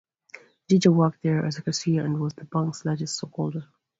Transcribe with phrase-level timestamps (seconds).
[0.67, 3.67] Geiger worked there as a cashier and was the bank's largest stockholder.